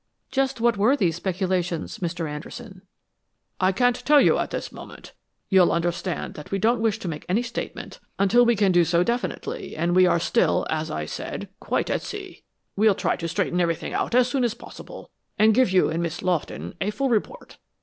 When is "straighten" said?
13.27-13.61